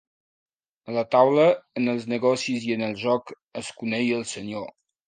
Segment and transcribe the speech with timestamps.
[0.91, 1.45] A la taula,
[1.83, 4.71] en els negocis i en el joc, es coneix el senyor.